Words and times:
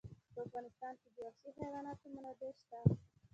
په 0.33 0.39
افغانستان 0.47 0.93
کې 1.01 1.09
د 1.15 1.17
وحشي 1.25 1.49
حیوانات 1.57 1.99
منابع 2.13 2.49
شته. 2.61 2.79